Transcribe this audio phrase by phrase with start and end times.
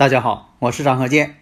[0.00, 1.36] 大家好，我是张和建。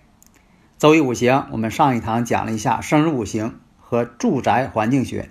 [0.79, 5.31] 周易五行，我们上一堂讲了一下生日五行和住宅环境学。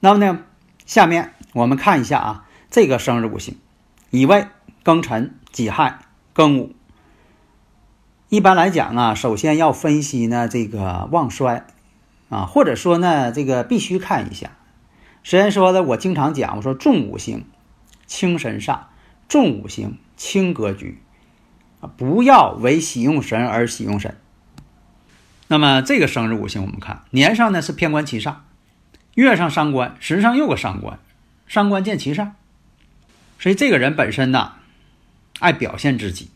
[0.00, 0.40] 那么呢，
[0.84, 3.56] 下面我们看一下啊，这个生日五行：
[4.10, 4.46] 乙未、
[4.84, 6.00] 庚辰、己亥、
[6.34, 6.74] 庚午。
[8.28, 11.64] 一般来讲啊，首先要分析呢这个旺衰
[12.28, 14.50] 啊，或者说呢这个必须看一下。
[15.22, 17.46] 虽然说呢，我经常讲，我说重五行
[18.06, 18.80] 轻神煞，
[19.26, 21.00] 重五行轻格局。
[21.86, 24.16] 不要为喜用神而喜用神。
[25.46, 28.36] 那么这个生日五行，我们看年上呢是偏官七煞，
[29.14, 30.98] 月上伤官，时上又个伤官，
[31.46, 32.32] 伤官见七煞，
[33.38, 34.54] 所以这个人本身呢，
[35.40, 36.30] 爱表现自己，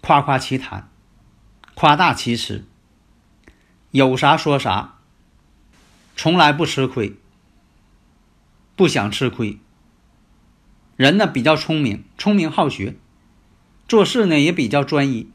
[0.00, 0.88] 夸夸其谈，
[1.74, 2.64] 夸大其词，
[3.92, 4.96] 有啥说啥，
[6.16, 7.14] 从来不吃亏，
[8.74, 9.58] 不想吃亏。
[10.96, 12.96] 人呢比较聪明，聪明好学。
[13.88, 15.30] 做事呢也比较专一，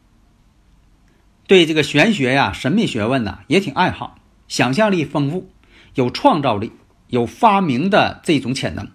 [1.48, 5.50] 对这个玄学呀、神秘学问呐也挺爱好，想象力丰富，
[5.96, 6.72] 有创造力，
[7.08, 8.90] 有发明的这种潜能，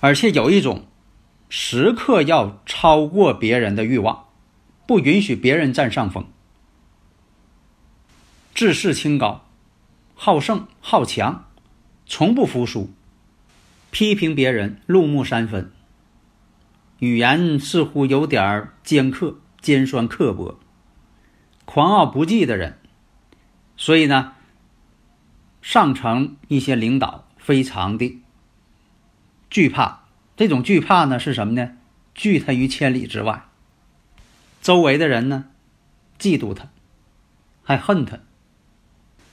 [0.00, 0.84] 而且有一种
[1.48, 4.26] 时刻要超过别人的欲望，
[4.86, 6.26] 不允许别人占上风，
[8.54, 9.46] 自视清高，
[10.14, 11.46] 好胜好强，
[12.04, 12.92] 从不服输，
[13.90, 15.72] 批评别人入木三分。
[17.04, 20.58] 语言似乎有点尖刻、尖酸刻薄、
[21.66, 22.78] 狂傲不羁的人，
[23.76, 24.32] 所以呢，
[25.60, 28.18] 上层一些领导非常的
[29.50, 30.04] 惧怕。
[30.34, 31.72] 这种惧怕呢是什么呢？
[32.14, 33.44] 拒他于千里之外。
[34.62, 35.44] 周围的人呢，
[36.18, 36.68] 嫉妒他，
[37.62, 38.20] 还恨他，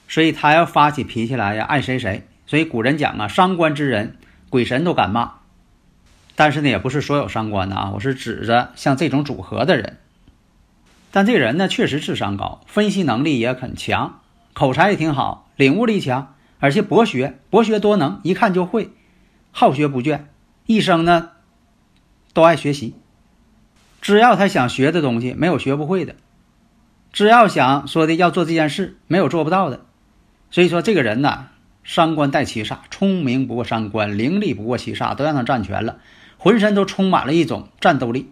[0.09, 2.27] 所以他要发起脾气来呀，爱谁谁。
[2.45, 4.17] 所以古人讲啊，伤官之人，
[4.49, 5.40] 鬼神都敢骂。
[6.35, 9.97] 但是呢，也不是所有伤官的啊，我是指着像这种组合的人。
[11.11, 14.21] 但这人呢，确实智商高，分析能力也很强，
[14.53, 18.91] 口才也挺好，领悟力强，而且博学，博学多能，一看就会，
[19.51, 20.21] 好学不倦，
[20.65, 21.31] 一生呢
[22.33, 22.95] 都爱学习。
[24.01, 26.13] 只要他想学的东西，没有学不会的；
[27.11, 29.81] 只要想说的要做这件事，没有做不到的。
[30.49, 31.47] 所以说，这个人呢，
[31.83, 35.99] 伤官带七煞，聪明不过伤官，伶俐不过七煞，都让他占全了。
[36.43, 38.31] 浑身都充满了一种战斗力，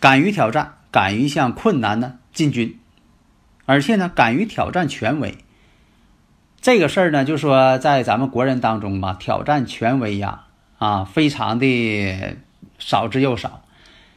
[0.00, 2.76] 敢于挑战，敢于向困难呢进军，
[3.66, 5.38] 而且呢敢于挑战权威。
[6.60, 10.46] 这个事儿呢，就说在咱们国人当中吧，挑战权威呀，
[10.78, 12.36] 啊，非常的
[12.80, 13.62] 少之又少。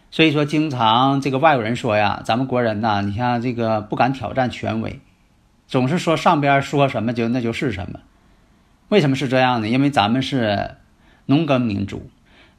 [0.10, 5.02] 所以说，经常这个外国人说呀，咱们国人呐，你像这个不敢挑战权威，
[5.68, 8.00] 总是说上边说什么就那就是什么。
[8.88, 9.68] 为什么是这样呢？
[9.68, 10.78] 因为咱们是
[11.28, 12.10] 农耕民族，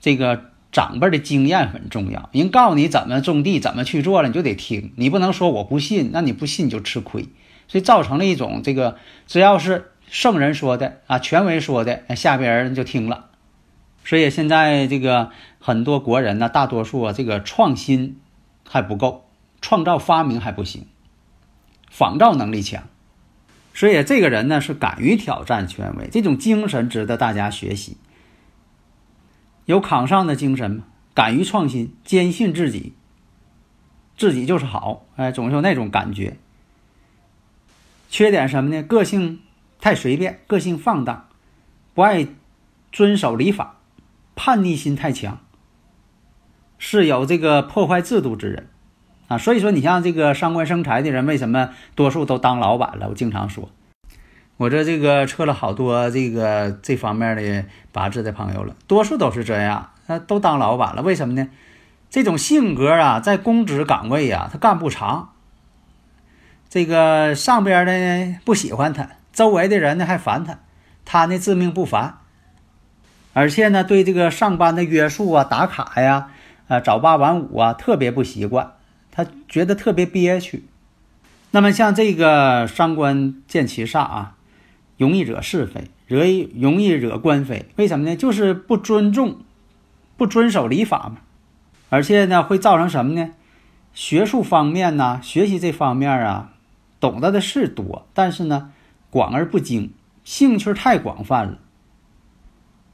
[0.00, 0.44] 这个。
[0.72, 4.92] 长辈的经验很重要，人告诉你怎么种地，怎么去做了，你就得听。
[4.97, 7.28] 你不能说我不信，那你不信你就吃亏，
[7.66, 13.26] 所以造成了一种这个，只要是圣人说的啊，权威说的，下边人就听了。
[14.04, 18.20] 所以现在这个很多国人呢，大多数啊，这个创新
[18.69, 19.26] 还不够，
[19.60, 20.86] 创造发明还不行，
[21.91, 22.84] 仿造能力强。
[23.75, 27.97] 所以这个人呢，是敢于挑战权威，这种精神值得大家学习。
[29.70, 30.82] 有扛上的精神？
[31.14, 32.94] 敢于创新，坚信自己，
[34.16, 36.36] 自己就是好，哎，总是有那种感觉。
[38.09, 38.83] 缺点什么呢？
[38.83, 39.41] 个性
[39.80, 41.28] 太随便，个性放荡，
[41.95, 42.27] 不爱
[42.91, 43.77] 遵守礼法，
[44.34, 45.39] 叛逆心太强，
[46.78, 48.68] 是有这个破坏制度之人
[49.28, 49.36] 啊。
[49.39, 53.09] 所以说，你像这个伤官生财的人，为什么多数都当老板了？
[53.09, 53.71] 我经常说。
[54.60, 61.01] 我这这个测了好多这个这方面的八字的朋友了，多数都是这样，他都当老板了。
[61.01, 61.48] 为什么呢？
[62.10, 65.30] 这种性格啊，在公职岗位啊，他干不长。
[66.68, 70.59] 这个上边的呢不喜欢他，周围的人呢还烦他，
[71.07, 72.18] 他呢自命不凡，
[73.33, 76.28] 而且呢对这个上班的约束啊、打卡呀、
[76.68, 78.72] 啊早八晚五啊特别不习惯，
[79.10, 80.66] 他觉得特别憋屈。
[81.53, 84.34] 那么像这个伤官见其煞啊，
[85.00, 87.64] 容易惹是非，惹容易惹官非。
[87.76, 88.14] 为什么呢？
[88.14, 89.38] 就是不尊重、
[90.18, 91.22] 不遵守礼法嘛。
[91.88, 93.30] 而且呢，会造成什么呢？
[93.94, 96.52] 学术方面呢，学习这方面啊，
[97.00, 98.72] 懂得的是多，但是呢，
[99.08, 101.56] 广而不精，兴趣太广泛了。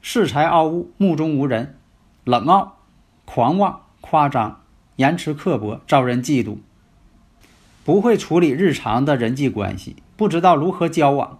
[0.01, 1.75] 恃才傲物，目中无人，
[2.23, 2.77] 冷傲、
[3.25, 4.61] 狂妄、夸张、
[4.95, 6.59] 言辞刻薄，招人嫉妒。
[7.83, 11.39] 不会处理日常的人际关系，不知道如何交往。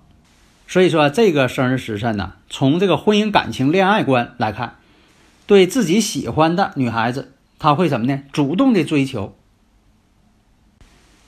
[0.67, 4.75] 所以说，这个生日时辰呢，从这个婚姻感情、恋爱观来看，
[5.45, 7.33] 对自己喜欢的女孩子。
[7.59, 8.21] 他会什么呢？
[8.31, 9.35] 主动的追求，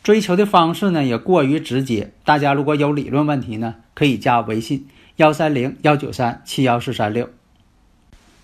[0.03, 2.11] 追求的方式呢也过于直接。
[2.23, 7.29] 大家如果有理论问题呢，可以加微信幺三零幺九三七幺四三六。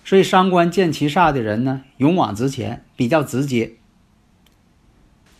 [0.03, 3.73] 所以伤官见其煞的人呢，勇往直前，比较直接，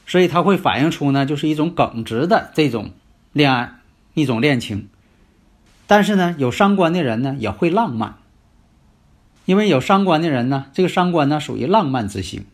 [0.06, 2.92] 所以他会反映出呢，就是一种耿直的这种
[3.32, 3.76] 恋爱，
[4.14, 4.90] 一种恋情。
[5.88, 8.18] 但是呢，有伤官的人呢，也会浪漫。
[9.46, 12.46] 因为有伤官的人呢，这个伤官呢属于浪漫之星，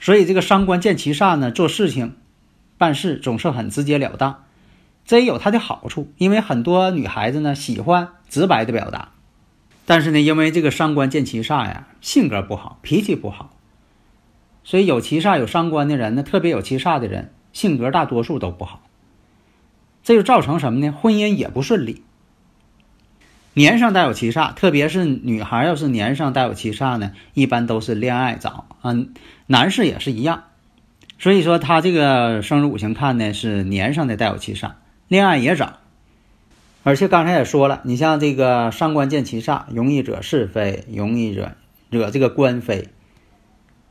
[0.00, 2.16] 所以这个伤官见其煞呢，做事情、
[2.78, 4.44] 办事总是很直截了当。
[5.04, 9.10] 这也有它的好处，因为很多女孩子呢喜欢直白的表达，
[9.84, 13.50] 但是呢，因为这个伤官见其煞呀，性格不好，脾气不好，
[14.64, 18.80] 所以有其煞有伤官的人呢，特别有其煞的人，性格大多数都不好，
[20.02, 20.92] 这就造成什么呢？
[20.92, 22.02] 婚姻也不顺利。
[23.52, 28.66] 年上带有七煞，特别是女孩，要是年上带有七煞呢，一般都是恋爱早。
[28.82, 29.12] 嗯，
[29.46, 30.44] 男士也是一样。
[31.18, 34.72] 所以说他这个生日五行看呢是年上的带有七煞，
[35.08, 35.78] 恋爱也早。
[36.82, 41.52] 而且刚才也说了，你像这个伤官见七煞，容易惹是非，容易惹
[41.90, 42.88] 惹这个官非。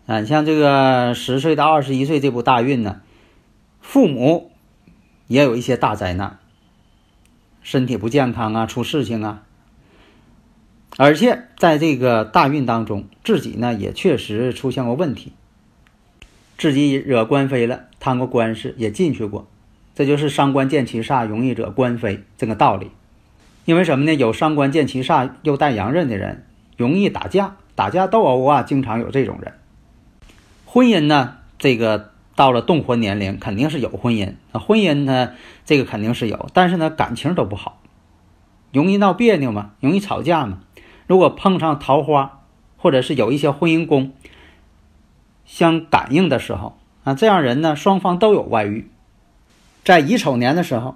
[0.07, 3.01] 啊，你像这个十岁到二十一岁这部大运呢，
[3.79, 4.48] 父母
[5.29, 6.39] 也有一些大灾难，
[7.61, 9.43] 身体不健康啊，出事情啊。
[10.97, 15.33] 而且在这个大运当中，自己呢也确实出现过问题，
[16.57, 19.47] 自己惹官非了，贪过官司也进去过，
[19.93, 22.89] 这就是伤官见其煞容易惹官非这个道理。
[23.65, 24.15] 因为什么呢？
[24.15, 26.43] 有伤官见其煞又带阳刃的人，
[26.75, 29.53] 容易打架、打架斗殴啊，经常有这种人。
[30.65, 35.33] 婚姻呢，这个到了动婚年龄，肯定是有婚姻啊，婚姻呢，
[35.65, 37.81] 这个肯定是有，但是呢，感情都不好，
[38.71, 40.61] 容易闹别扭嘛，容易吵架嘛。
[41.05, 42.39] 如果碰上桃花，
[42.77, 44.13] 或者是有一些婚姻宫
[45.45, 48.89] 相感应的时候啊，这样人呢，双方都有外遇。
[49.83, 50.95] 在乙丑年的时候，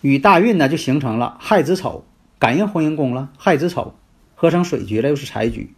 [0.00, 2.06] 与大运呢就形成了亥子丑，
[2.38, 3.28] 感应婚姻宫了。
[3.36, 3.94] 亥子丑
[4.34, 5.74] 合成水局了，又是财局，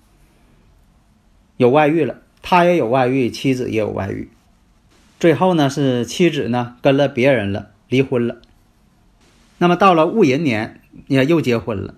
[1.56, 4.30] 有外遇了，他也有外遇，妻子也有外遇。
[5.20, 8.38] 最后呢，是妻子呢跟了别人了，离婚了。
[9.58, 11.94] 那么到了戊寅年，也又结婚了。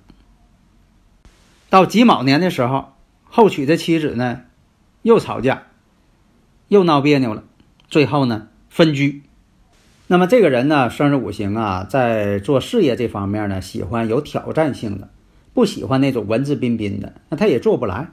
[1.71, 4.41] 到己卯年的时候，后娶的妻子呢，
[5.03, 5.69] 又吵架，
[6.67, 7.45] 又闹别扭了，
[7.89, 9.23] 最后呢分居。
[10.09, 15.09] 那么这个人呢，生日五行啊，在做事业这方面呢，喜欢有挑战性的，
[15.55, 18.09] 不喜欢那种文质彬彬的，那他也做不来。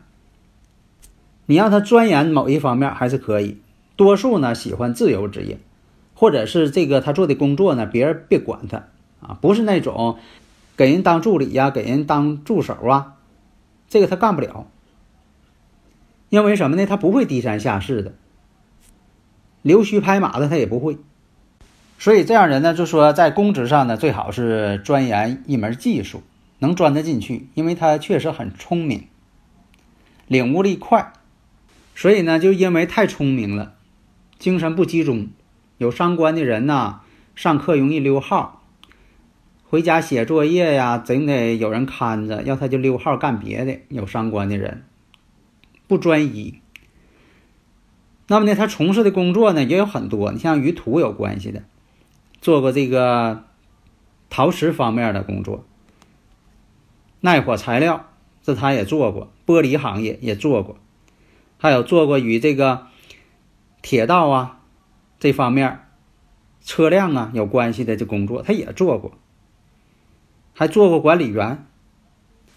[1.48, 3.58] 你让他钻研某一方面还是可以，
[4.00, 5.58] 多数呢喜欢自由职业，
[6.14, 8.88] 或者是这个他做的工作呢，别人别管他
[9.20, 10.18] 啊，不是那种
[10.78, 13.18] 给人当助理呀，给人当助手啊。
[13.90, 14.68] 这个他干不了，
[16.30, 16.86] 因为什么呢？
[16.86, 18.14] 他不会低三下四的，
[19.64, 20.98] 溜须拍马的他也不会。
[21.98, 26.24] 所以这样人呢，就说在公职上呢，最好是钻研一门技术，
[26.60, 29.08] 能钻得进去，因为他确实很聪明，
[30.30, 31.12] 领悟力快。
[31.96, 33.74] 所以呢，就因为太聪明了，
[34.40, 35.28] 精神不集中，
[35.78, 37.02] 有伤官的人呢，
[37.36, 38.64] 上课容易溜号。
[39.68, 43.80] 回家写作业呀，总得有人看着，要他就溜号干别的。
[43.90, 44.86] 有伤官的人
[45.88, 46.62] 不专一，
[48.28, 50.32] 那么呢，他从事的工作呢也有很多。
[50.32, 51.64] 你像与土有关系的，
[52.40, 53.44] 做过这个
[54.30, 55.66] 陶瓷方面的工作，
[57.20, 58.10] 耐火材料
[58.42, 60.78] 这他也做过，玻璃行业也做过，
[61.58, 62.88] 还有做过与这个
[63.82, 64.60] 铁道啊
[65.20, 65.80] 这方面
[66.64, 69.12] 车辆啊有关系的这工作，他也做过。
[70.54, 71.66] 还做过管理员，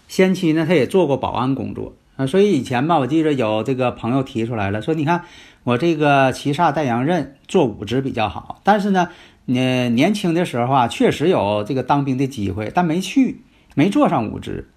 [0.09, 2.27] 先期呢，他也做过保安工作啊。
[2.27, 5.23] 所以以前吧，我记着有这个朋友提出来了，说你看
[5.63, 8.59] 我这个七煞带阳刃，做武职比较好。
[8.63, 9.07] 但是呢，
[9.45, 9.57] 你
[9.89, 13.41] 年轻的时候啊，确实有这个当兵的机会，但没去，
[13.73, 14.69] 没做上武职。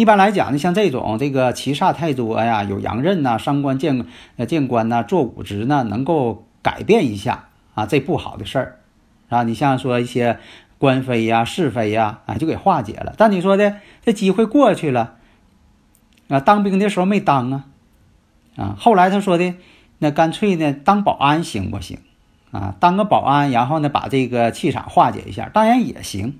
[0.00, 4.06] 一般来讲呢，像这种这个七煞太多呀，有阳刃呐，伤官见
[4.38, 8.80] 呃见官呐，做武职呢，能够改变一下啊这不好的事儿
[9.28, 9.42] 啊。
[9.42, 10.38] 你像说一些
[10.78, 13.12] 官非呀、是非呀，啊就给化解了。
[13.18, 15.16] 但你说的这机会过去了
[16.28, 17.64] 啊，当兵的时候没当啊
[18.56, 18.76] 啊。
[18.78, 19.52] 后来他说的
[19.98, 21.98] 那干脆呢当保安行不行
[22.52, 22.74] 啊？
[22.80, 26.38] 当个保安，然后呢把这个气场化解一下，当然也行。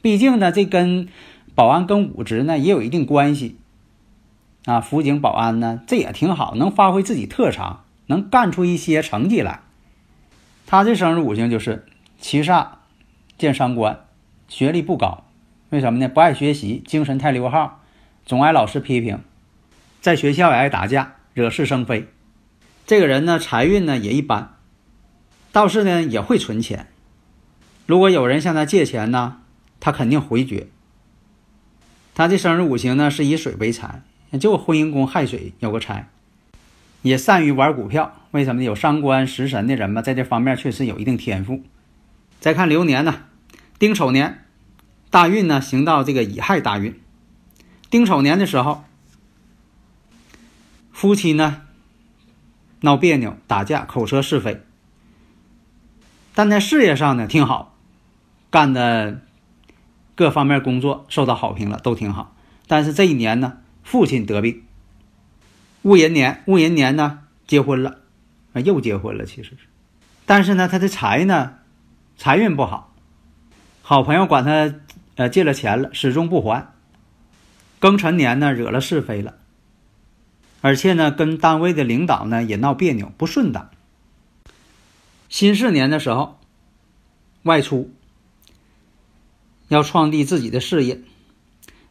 [0.00, 1.08] 毕竟呢这跟
[1.54, 3.56] 保安跟武职呢也有一定关系。
[4.64, 9.60] 啊，辅警保安呢，这也挺好，能发挥自己特长，能干出一些成绩来。
[10.66, 11.84] 他这生日五行就是
[12.20, 12.66] 七煞
[13.36, 14.04] 见伤官，
[14.46, 15.24] 学历不高，
[15.70, 16.08] 为什么呢？
[16.08, 17.80] 不爱学习，精神太溜号，
[18.24, 19.18] 总挨老师批评，
[20.00, 22.06] 在学校也爱打架，惹是生非。
[22.86, 24.54] 这个人呢，财运呢也一般，
[25.50, 26.86] 倒是呢也会存钱。
[27.86, 29.38] 如果有人向他借钱呢，
[29.80, 30.68] 他肯定回绝。
[32.14, 34.02] 他的生日五行呢是以水为财。
[34.40, 36.08] 就婚姻宫亥水有个财，
[37.02, 38.16] 也善于玩股票。
[38.30, 38.64] 为什么呢？
[38.64, 41.62] 有伤官食神的人嘛，在这方面确实有一定天赋。
[42.40, 43.24] 再看流年呢，
[43.78, 44.46] 丁丑年
[45.10, 46.98] 大运呢行到这个乙亥大运。
[47.90, 48.84] 丁丑年的时候，
[50.92, 51.60] 夫妻呢
[52.80, 54.62] 闹别扭、打架、口舌是非，
[56.34, 57.76] 但在事业上呢挺好，
[58.50, 59.20] 干的
[60.14, 62.34] 各方面工作受到好评了，都挺好。
[62.66, 63.58] 但是这一年呢。
[63.84, 64.62] 父亲得病，
[65.82, 67.98] 戊寅年，戊寅年呢结婚了，
[68.52, 69.66] 啊又结婚了，其实是，
[70.24, 71.54] 但是呢他的财呢
[72.16, 72.94] 财运不好，
[73.82, 74.72] 好朋友管他
[75.16, 76.72] 呃借了钱了，始终不还。
[77.80, 79.34] 庚辰年呢惹了是非了，
[80.60, 83.68] 而且呢跟单位的领导呢也闹别扭，不顺当。
[85.28, 86.38] 辛巳年的时候
[87.42, 87.92] 外出，
[89.72, 91.00] 要创立自己的事业，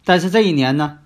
[0.05, 0.99] 但是这一年呢。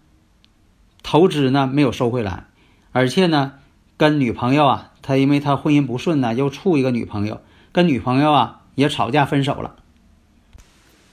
[1.08, 2.48] 投资呢没有收回来，
[2.92, 3.60] 而且呢，
[3.96, 9.76] 跟女朋友啊，他因为他婚姻不顺呢，又处一个女朋友，跟女朋友啊也吵架分手了。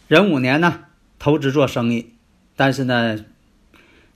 [0.09, 0.85] 壬午年呢，
[1.19, 2.14] 投资做生意，
[2.57, 3.19] 但是呢，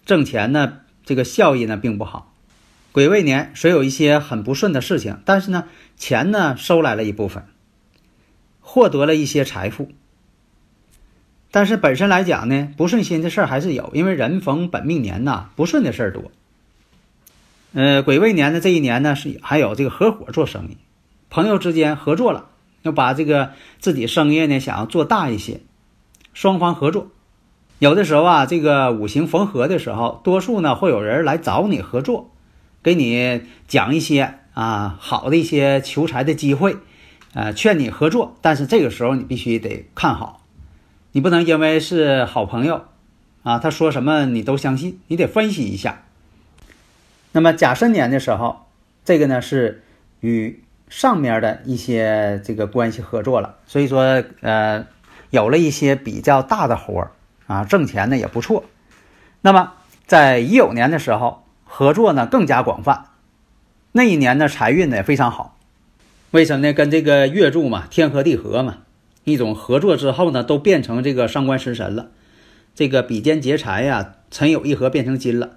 [0.07, 2.33] 挣钱呢这个效益呢并不好。
[2.93, 5.65] 癸未年虽有一些很不顺的事情，但是呢，
[5.99, 7.45] 钱呢收来了一部分，
[8.61, 9.91] 获得了一些财富。
[11.51, 16.31] 但是本身来讲呢，不顺心的事儿还是有，因为人逢本命年呐，不顺的事儿多。
[17.73, 20.77] 呃，癸未年的这一年呢，是还有这个合伙做生意，
[21.31, 22.47] 朋友之间合作了，
[22.83, 25.61] 要把这个自己生意呢想要做大一些，
[26.35, 27.09] 双方合作。
[27.79, 32.31] 有的时候啊，这个五行逢合的时候，多数呢会有人来找你合作，
[32.83, 36.77] 给你讲一些啊好的一些求财的机会，
[37.35, 38.37] 呃，劝你合作。
[38.41, 40.46] 但是这个时候你必须得看好。
[41.13, 42.85] 你不能因为是好朋友，
[43.43, 46.03] 啊，他说什么你都相信，你得分析一下。
[47.33, 48.67] 那么甲申年的时候，
[49.05, 49.83] 这个呢是
[50.21, 54.87] 与上面的一些这个关系合作了，所以说呃
[55.31, 57.11] 有了一些比较大的活儿
[57.47, 58.65] 啊，挣钱呢也不错。
[59.41, 59.73] 那么
[60.07, 63.07] 在乙酉年的时候，合作呢更加广泛，
[63.93, 65.57] 那一年呢财运呢也非常好。
[66.33, 66.73] 为什么呢？
[66.73, 68.79] 跟这个月柱嘛，天合地合嘛。
[69.27, 72.11] 一种合作之后呢，都变成这个上官食神了。
[72.77, 75.57] 这个比肩劫财呀，辰酉一合变成金了。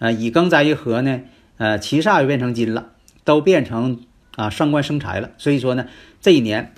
[0.00, 1.20] 呃，乙庚在一合呢，
[1.56, 2.90] 呃，七煞又变成金了，
[3.22, 4.00] 都变成
[4.34, 5.30] 啊上官生财了。
[5.38, 5.86] 所以说呢，
[6.20, 6.74] 这一年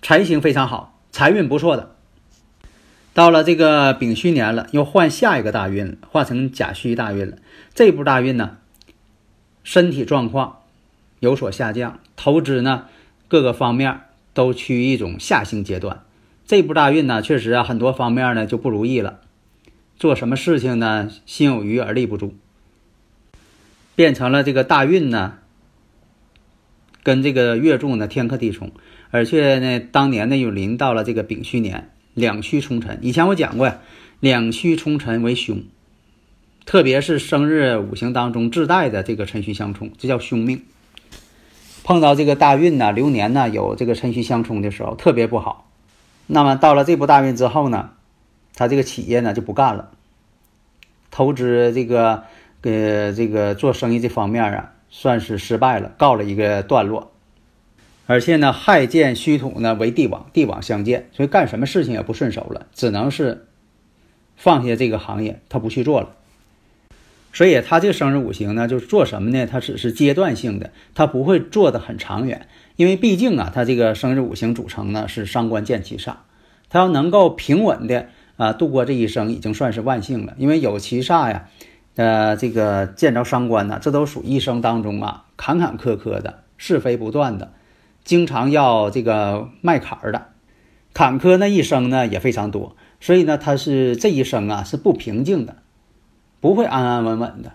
[0.00, 1.90] 财星非常好，财运不错的。
[3.12, 7.36] 到了这个丙戌年了，又换下一个大运了，换成甲戌大运了。
[7.74, 8.56] 这部大运呢，
[9.62, 10.60] 身体状况
[11.20, 12.86] 有所下降，投资呢
[13.28, 14.00] 各个方面。
[14.34, 16.04] 都趋于一种下行阶段，
[16.46, 19.20] 这部大运呢，确实啊，很多方面呢就不如意了。
[19.96, 22.34] 做什么事情呢，心有余而力不足，
[23.96, 25.38] 变成了这个大运呢，
[27.02, 28.70] 跟这个月柱呢天克地冲，
[29.10, 32.98] 而且呢，当年呢又临到了这个丙戌年，两戌冲辰。
[33.02, 33.80] 以前我讲过呀，
[34.20, 35.64] 两戌冲辰为凶，
[36.64, 40.62] 特别是生日五行当中自带的这个辰戌相冲，这叫凶命。
[41.88, 45.70] 碰到这个大运呢，流年呢有这个辰戌相冲的时候，特别不好。
[46.26, 47.92] 那么到了这部大运之后呢，
[48.54, 49.88] 他这个企业呢就不干了，
[51.10, 52.24] 投资这个
[52.60, 57.10] 呃这个做生意这方面啊，算是失败了，告了一个段落。
[58.04, 63.46] 而且呢，亥见戌土呢为帝王，帝王相见，所以干什么事情也不顺手了，只能是
[64.36, 66.10] 放下这个行业，他不去做了。
[67.32, 69.46] 所以他这个生日五行呢，就是做什么呢？
[69.46, 72.48] 他只是阶段性的，他不会做的很长远。
[72.76, 76.14] 因为毕竟啊，他这个生日五行组成呢是伤官见其煞，
[76.70, 78.06] 他要能够平稳的
[78.36, 80.34] 啊度过这一生，已经算是万幸了。
[80.38, 81.48] 因为有其煞呀，
[81.96, 87.52] 呃，这个见着伤官呢，这都属一生当中啊坎坎坷坷的，是非不断的，
[88.04, 90.28] 经常要这个迈坎儿的，
[90.94, 95.56] 坎坷那一生呢也非常多，所以呢，他是这一生啊是不平静的，
[96.40, 97.52] 不会安安稳稳的。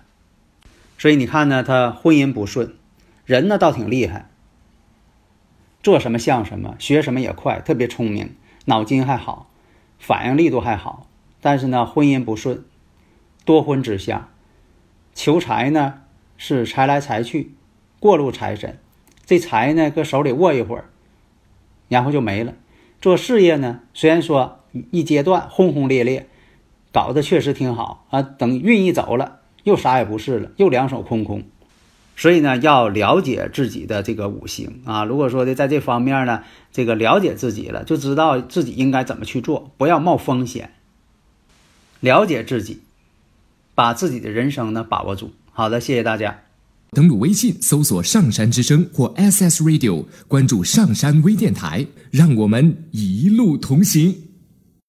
[0.97, 2.75] 所以你看呢，他婚姻不顺，
[3.25, 4.29] 人呢倒挺厉害，
[5.81, 8.35] 做什么像什么，学什么也快，特别聪明，
[8.65, 9.49] 脑筋还好，
[9.99, 11.07] 反应力度还好。
[11.41, 12.63] 但是呢，婚姻不顺，
[13.43, 14.29] 多婚之下，
[15.13, 16.01] 求财呢
[16.37, 17.51] 是财来财去，
[17.99, 18.79] 过路财神，
[19.25, 20.85] 这财呢搁手里握一会儿，
[21.89, 22.53] 然后就没了。
[23.01, 24.59] 做事业呢，虽然说
[24.91, 26.29] 一阶段轰轰烈烈，
[26.93, 31.43] 搞得确实挺好啊，等运一走了，又啥也不是了，又两手空空。
[32.15, 35.03] 所以呢，要了解自己的这个五行啊。
[35.03, 40.73] 如果说的在这方面呢，这个了解自己了，就知道自己应该怎么去做，不要冒风险。
[41.99, 42.81] 了解自己，
[43.73, 45.31] 把自己的人生呢把握住。
[45.51, 46.41] 好的，谢谢大家。
[46.91, 54.22] 登录微信搜索“上山之声”或 SS Radio，关注上山微电台，让我们一路同行。